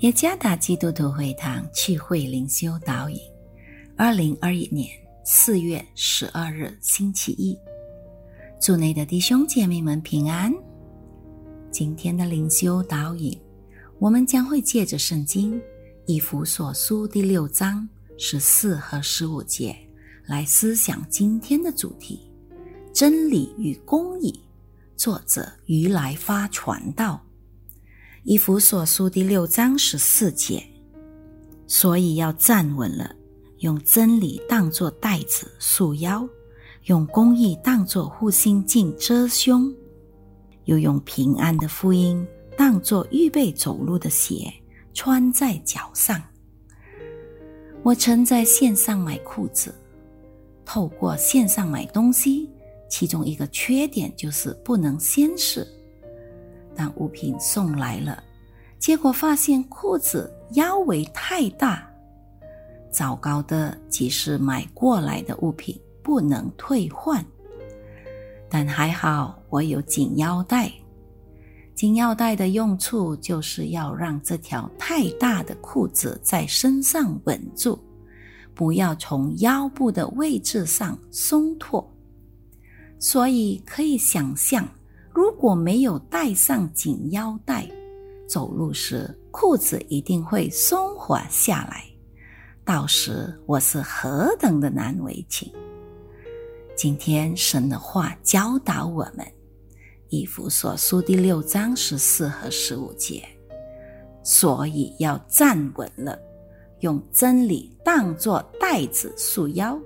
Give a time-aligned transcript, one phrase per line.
[0.00, 3.20] 耶加达基督徒会堂聚会灵修导引，
[3.96, 4.88] 二零二一年
[5.24, 7.58] 四月十二日星期一，
[8.60, 10.54] 祝内的弟兄姐妹们平安。
[11.72, 13.36] 今天的灵修导引，
[13.98, 15.60] 我们将会借着圣经
[16.06, 19.76] 以弗所书第六章十四和十五节
[20.26, 22.30] 来思想今天的主题：
[22.94, 24.40] 真理与公义。
[24.96, 27.20] 作者于来发传道。
[28.30, 30.62] 以弗所书第六章十四节，
[31.66, 33.16] 所以要站稳了，
[33.60, 36.28] 用真理当作带子束腰，
[36.84, 39.74] 用公义当作护心镜遮胸，
[40.66, 42.22] 又用平安的福音
[42.54, 44.52] 当作预备走路的鞋
[44.92, 46.22] 穿在脚上。
[47.82, 49.74] 我曾在线上买裤子，
[50.66, 52.50] 透过线上买东西，
[52.90, 55.66] 其中一个缺点就是不能先试。
[56.78, 58.22] 当物品送来了，
[58.78, 61.84] 结果发现裤子腰围太大。
[62.88, 67.22] 糟糕的，即使买过来的物品不能退换。
[68.48, 70.72] 但还好，我有紧腰带。
[71.74, 77.76] 紧腰带的用处就是要让这条太大的裤子在身上稳住，
[78.54, 81.84] 不要从腰部的位置上松脱。
[83.00, 84.66] 所以可以想象。
[85.18, 87.68] 如果没有带上紧腰带，
[88.28, 91.82] 走路时裤子一定会松滑下来，
[92.64, 95.52] 到时我是何等的难为情。
[96.76, 99.26] 今天神的话教导我们，
[100.08, 103.24] 以弗所书第六章十四和十五节，
[104.22, 106.16] 所以要站稳了，
[106.78, 109.76] 用真理当作带子束腰，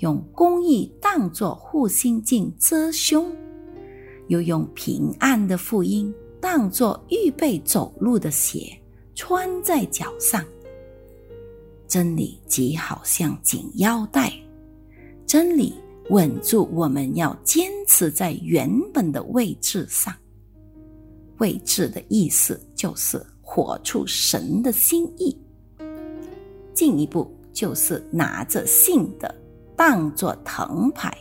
[0.00, 3.34] 用公义当作护心镜遮胸。
[4.28, 8.76] 又用平安的福音当作预备走路的鞋
[9.14, 10.44] 穿在脚上。
[11.88, 14.32] 真理即好像紧腰带，
[15.26, 15.74] 真理
[16.10, 20.12] 稳住我们要坚持在原本的位置上。
[21.38, 25.36] 位置的意思就是活出神的心意。
[26.74, 29.34] 进一步就是拿着信的
[29.76, 31.16] 当作藤牌。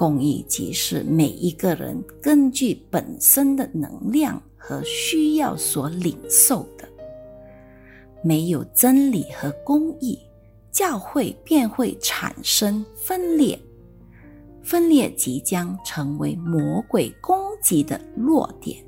[0.00, 6.88] 公益即是每一个人根据本身的能量和需要所领受的。
[8.24, 10.18] 没有真理和公益，
[10.72, 13.60] 教会便会产生分裂，
[14.62, 18.82] 分裂即将成为魔鬼攻击的弱点，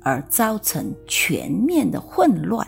[0.00, 2.66] 而造成全面的混乱。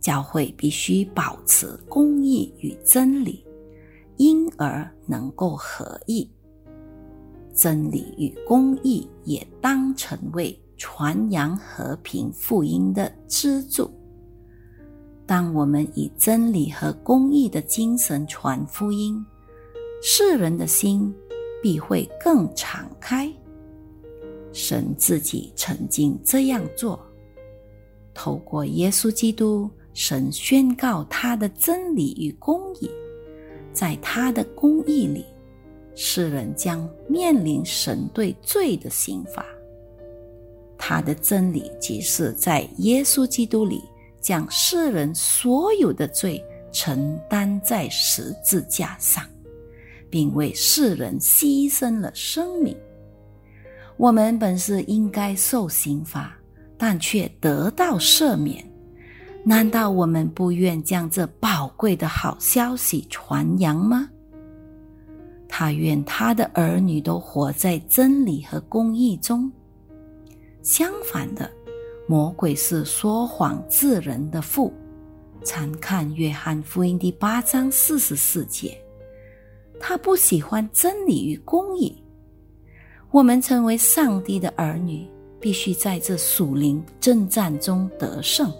[0.00, 3.44] 教会必须保持公义与真理，
[4.16, 6.28] 因而能够合一。
[7.56, 13.90] 真理与公义也当成为传扬和平福音的支柱。
[15.24, 19.24] 当我们以真理和公义的精神传福音，
[20.02, 21.12] 世人的心
[21.62, 23.32] 必会更敞开。
[24.52, 27.00] 神自己曾经这样做，
[28.12, 32.90] 透过耶稣基督，神宣告他的真理与公义，
[33.72, 35.24] 在他的公义里。
[35.96, 39.44] 世人将面临神对罪的刑罚。
[40.78, 43.82] 他的真理即是在耶稣基督里，
[44.20, 49.24] 将世人所有的罪承担在十字架上，
[50.10, 52.76] 并为世人牺牲了生命。
[53.96, 56.36] 我们本是应该受刑罚，
[56.76, 58.62] 但却得到赦免。
[59.42, 64.10] 难道我们不愿将这宝贵的好消息传扬吗？
[65.48, 69.50] 他愿他的儿女都活在真理和公义中。
[70.62, 71.50] 相反的，
[72.08, 74.72] 魔鬼是说谎自人的父。
[75.44, 78.76] 参看约翰福音第八章四十四节，
[79.78, 82.02] 他不喜欢真理与公义。
[83.12, 85.08] 我们成为上帝的儿女，
[85.38, 88.52] 必须在这属灵征战中得胜。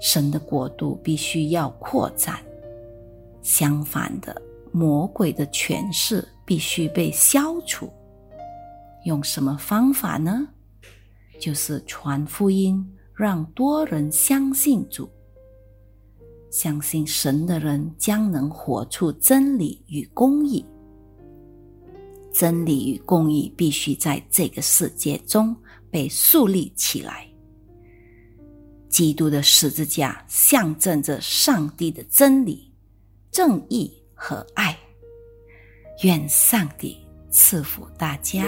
[0.00, 2.38] 神的国度必须要扩展。
[3.42, 4.40] 相反的。
[4.72, 7.92] 魔鬼的权势必须被消除。
[9.04, 10.48] 用什么方法呢？
[11.40, 12.84] 就是传福音，
[13.14, 15.08] 让多人相信主。
[16.50, 20.64] 相信神的人将能活出真理与公义。
[22.32, 25.54] 真理与公义必须在这个世界中
[25.90, 27.26] 被树立起来。
[28.88, 32.72] 基督的十字架象征着上帝的真理、
[33.30, 33.92] 正义。
[34.18, 34.76] 和爱，
[36.02, 38.44] 愿上帝赐福大家。